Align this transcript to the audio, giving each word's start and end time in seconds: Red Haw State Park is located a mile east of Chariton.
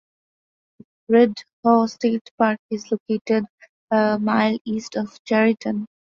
Red 1.09 1.35
Haw 1.63 1.85
State 1.85 2.31
Park 2.39 2.59
is 2.71 2.91
located 2.91 3.45
a 3.91 4.17
mile 4.19 4.57
east 4.65 4.95
of 4.95 5.23
Chariton. 5.25 5.85